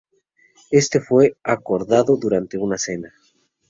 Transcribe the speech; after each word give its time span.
Éste 0.71 0.99
fue 0.99 1.37
acordado 1.43 2.17
durante 2.17 2.57
una 2.57 2.79
cena. 2.79 3.13